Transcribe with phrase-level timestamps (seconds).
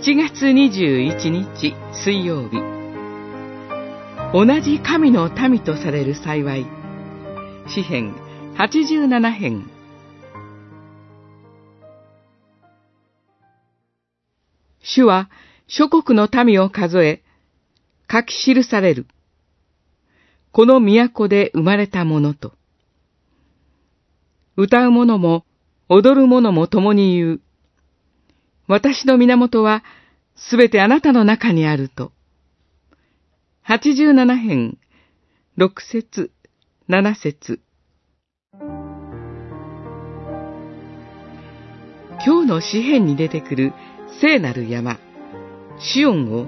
[0.00, 2.58] 7月21日水曜日。
[4.32, 6.66] 同じ神の民とされる幸い
[7.66, 8.14] 詩編
[8.54, 9.68] 87編。
[14.84, 15.28] 主は
[15.66, 17.24] 諸国の民を数え
[18.08, 19.08] 書き記される。
[20.52, 22.52] この都で生まれたものと。
[24.56, 25.44] 歌う者も
[25.88, 27.40] 踊る者も共に言う。
[28.68, 29.82] 私の源は
[30.36, 32.12] すべてあなたの中にあると。
[33.66, 34.78] 87編、
[35.56, 36.30] 6節、
[36.86, 37.60] 7節。
[42.26, 43.72] 今日の詩篇に出てくる
[44.20, 44.98] 聖なる山、
[45.80, 46.46] シオンを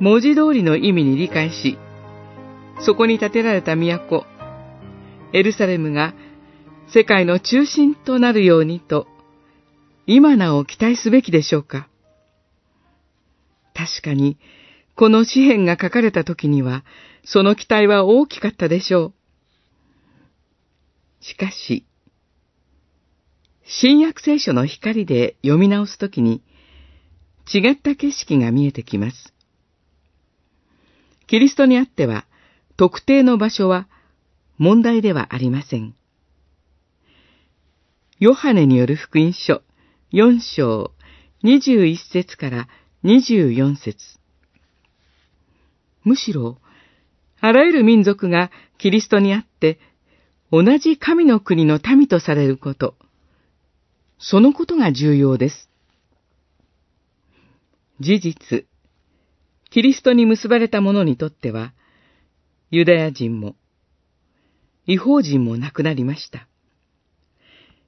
[0.00, 1.76] 文字通りの意味に理解し、
[2.80, 4.24] そこに建てられた都、
[5.34, 6.14] エルサレムが
[6.88, 9.06] 世界の中心となるようにと
[10.06, 11.88] 今なお期待すべきでしょうか？
[13.74, 14.36] 確かに、
[14.96, 16.84] この詩篇が書かれた時には、
[17.24, 19.14] その期待は大きかったでしょう。
[21.20, 21.86] しかし、
[23.64, 26.42] 新約聖書の光で読み直すときに、
[27.52, 29.32] 違った景色が見えてきます。
[31.28, 32.26] キリストにあっては、
[32.76, 33.88] 特定の場所は
[34.58, 35.94] 問題ではありません。
[38.18, 39.62] ヨハネによる福音書
[40.12, 40.92] 4章
[41.42, 42.68] 21節から
[43.02, 44.18] 24節
[46.04, 46.58] むしろ、
[47.40, 49.78] あらゆる民族がキリストにあって、
[50.50, 52.94] 同じ神の国の民とされること、
[54.18, 55.70] そのことが重要です。
[58.00, 58.66] 事実、
[59.70, 61.72] キリストに結ばれた者にとっては、
[62.70, 63.56] ユダヤ人も、
[64.86, 66.48] 違法人も亡くなりました。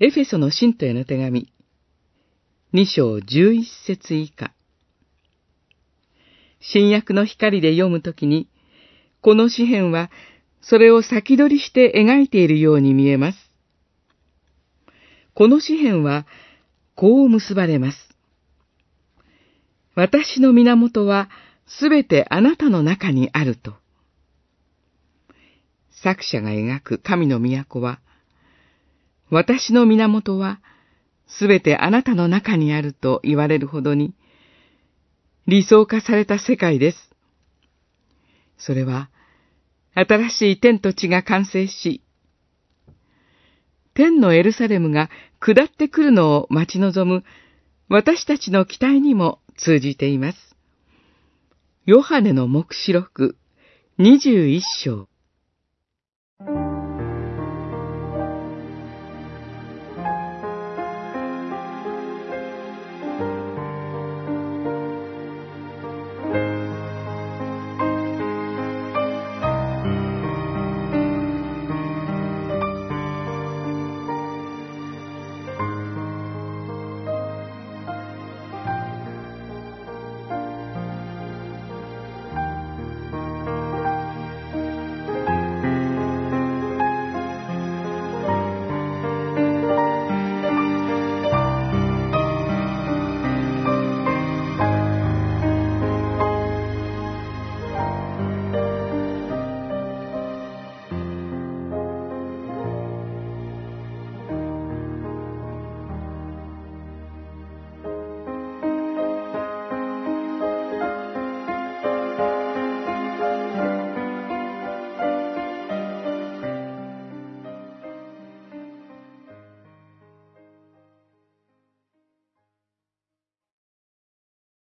[0.00, 1.50] エフェソの信徒への手紙、
[2.72, 4.54] 二章十一節以下。
[6.60, 8.48] 新約の光で読むときに、
[9.22, 10.08] この詩篇は
[10.60, 13.38] それを先取りして描いているように見えます。
[15.34, 16.26] この詩篇は
[16.94, 17.98] こう結ばれます。
[19.96, 21.28] 私の源は
[21.66, 23.74] すべてあなたの中にあると。
[25.90, 28.00] 作者が描く神の都は、
[29.28, 30.60] 私の源は
[31.38, 34.14] すべてあなたの中にあると言われるほどに、
[35.46, 37.10] 理想化された世界です。
[38.58, 39.10] それは、
[39.94, 42.02] 新しい天と地が完成し、
[43.94, 47.24] 天のエルサレムが下ってくるのを待ち望む
[47.88, 50.56] 私たちの期待にも通じています。
[51.86, 53.36] ヨハネの目視録
[53.98, 55.09] 21章